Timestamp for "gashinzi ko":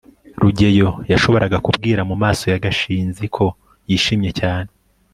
2.65-3.45